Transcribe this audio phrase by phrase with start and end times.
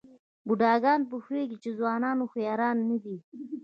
[0.47, 3.15] بوډاګان پوهېږي چې ځوانان هوښیاران نه دي.